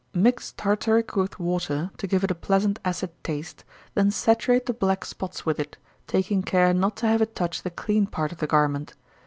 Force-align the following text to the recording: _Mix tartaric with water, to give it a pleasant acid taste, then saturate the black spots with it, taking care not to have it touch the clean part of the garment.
_Mix 0.19 0.51
tartaric 0.53 1.15
with 1.15 1.37
water, 1.39 1.91
to 1.97 2.07
give 2.07 2.23
it 2.23 2.31
a 2.31 2.33
pleasant 2.33 2.79
acid 2.83 3.11
taste, 3.23 3.63
then 3.93 4.09
saturate 4.09 4.65
the 4.65 4.73
black 4.73 5.05
spots 5.05 5.45
with 5.45 5.59
it, 5.59 5.77
taking 6.07 6.41
care 6.41 6.73
not 6.73 6.95
to 6.97 7.05
have 7.07 7.21
it 7.21 7.35
touch 7.35 7.61
the 7.61 7.69
clean 7.69 8.07
part 8.07 8.31
of 8.31 8.39
the 8.39 8.47
garment. 8.47 8.93